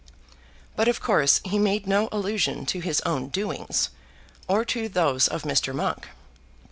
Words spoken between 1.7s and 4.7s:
no allusion to his own doings, or